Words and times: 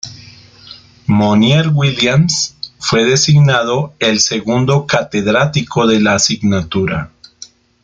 Monier-Williams 1.05 2.55
fue 2.79 3.05
designado 3.05 3.93
el 3.99 4.19
segundo 4.19 4.87
catedrático 4.87 5.85
de 5.85 5.99
la 5.99 6.15
asignatura. 6.15 7.11